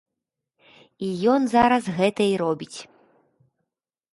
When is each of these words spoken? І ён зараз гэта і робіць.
І 1.07 1.09
ён 1.33 1.41
зараз 1.51 1.83
гэта 1.99 2.21
і 2.31 2.35
робіць. 2.45 2.73